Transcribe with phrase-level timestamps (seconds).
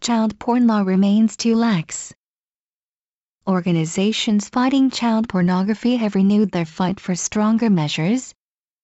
[0.00, 2.10] child porn law remains too lax.
[3.46, 8.32] Organizations fighting child pornography have renewed their fight for stronger measures,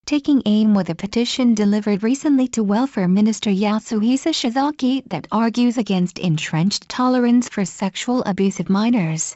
[0.05, 6.19] taking aim with a petition delivered recently to Welfare Minister Yasuhisa Shiozaki that argues against
[6.19, 9.35] entrenched tolerance for sexual abuse of minors.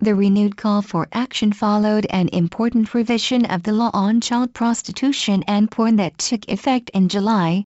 [0.00, 5.44] The renewed call for action followed an important revision of the law on child prostitution
[5.48, 7.64] and porn that took effect in July,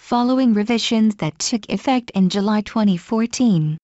[0.00, 3.78] following revisions that took effect in July 2014.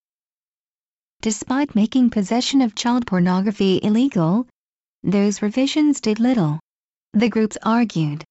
[1.21, 4.49] Despite making possession of child pornography illegal,
[5.05, 6.59] those revisions did little.
[7.13, 8.25] The groups argued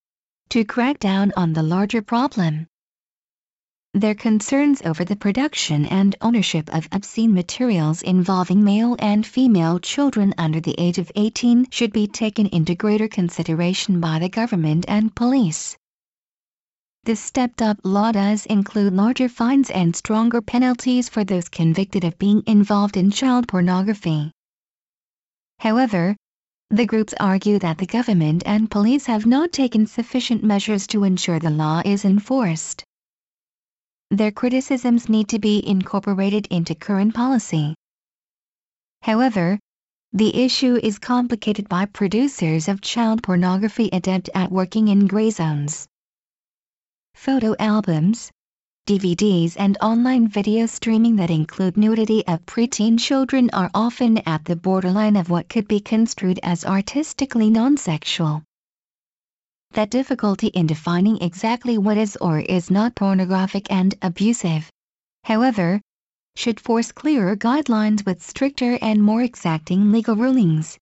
[0.49, 2.67] to crack down on the larger problem.
[3.93, 10.33] Their concerns over the production and ownership of obscene materials involving male and female children
[10.37, 15.15] under the age of 18 should be taken into greater consideration by the government and
[15.15, 15.77] police.
[17.05, 22.41] The stepped-up law does include larger fines and stronger penalties for those convicted of being
[22.47, 24.31] involved in child pornography.
[25.59, 26.15] However,
[26.71, 31.37] the groups argue that the government and police have not taken sufficient measures to ensure
[31.37, 32.83] the law is enforced.
[34.09, 37.75] Their criticisms need to be incorporated into current policy.
[39.03, 39.59] However,
[40.11, 45.87] the issue is complicated by producers of child pornography adept at working in gray zones
[47.15, 48.29] photo albums,
[48.87, 54.55] DVDs and online video streaming that include nudity of preteen children are often at the
[54.55, 58.43] borderline of what could be construed as artistically non-sexual.
[59.71, 64.69] That difficulty in defining exactly what is or is not pornographic and abusive,
[65.23, 65.81] however,
[66.35, 70.77] should force clearer guidelines with stricter and more exacting legal rulings.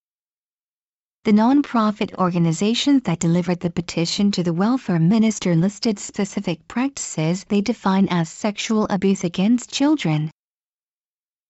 [1.26, 7.62] The non-profit organizations that delivered the petition to the welfare minister listed specific practices they
[7.62, 10.32] define as sexual abuse against children.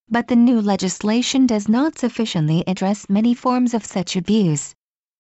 [0.07, 4.75] But the new legislation does not sufficiently address many forms of such abuse,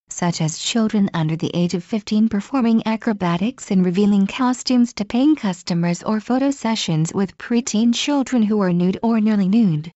[0.09, 5.35] such as children under the age of 15 performing acrobatics and revealing costumes to paying
[5.35, 9.91] customers or photo sessions with preteen children who are nude or nearly nude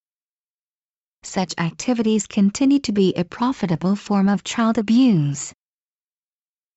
[1.28, 5.54] such activities continue to be a profitable form of child abuse.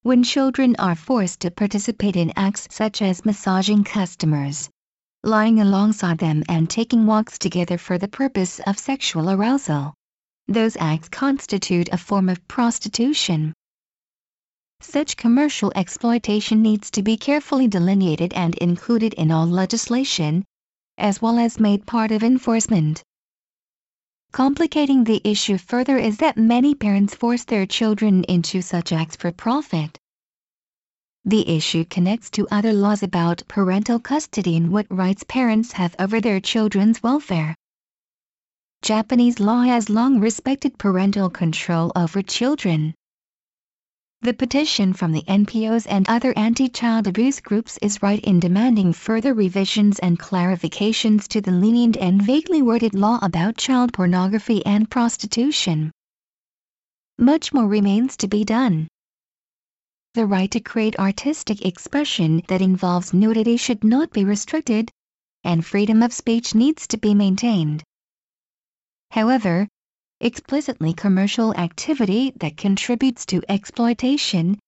[0.02, 4.68] When children are forced to participate in acts such as massaging customers,
[5.22, 9.94] lying alongside them and taking walks together for the purpose of sexual arousal,
[10.48, 13.52] those acts constitute a form of prostitution.
[14.80, 20.44] Such commercial exploitation needs to be carefully delineated and included in all legislation,
[20.96, 23.02] as well as made part of enforcement.
[24.32, 29.32] Complicating the issue further is that many parents force their children into such acts for
[29.32, 29.98] profit.
[31.24, 36.20] The issue connects to other laws about parental custody and what rights parents have over
[36.20, 37.56] their children's welfare.
[38.82, 42.94] Japanese law has long respected parental control over children.
[44.22, 49.32] The petition from the NPOs and other anti-child abuse groups is right in demanding further
[49.32, 55.90] revisions and clarifications to the lenient and vaguely worded law about child pornography and prostitution.
[57.16, 58.88] Much more remains to be done.
[60.12, 64.90] The right to create artistic expression that involves nudity should not be restricted,
[65.44, 67.82] and freedom of speech needs to be maintained.
[69.12, 69.66] However,
[70.20, 74.58] explicitly commercial activity that contributes to exploitation,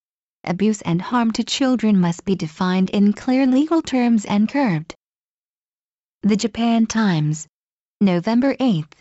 [0.44, 4.94] abuse and harm to children must be defined in clear legal terms and curbed.
[6.22, 7.46] The Japan Times,
[8.00, 8.94] November 8,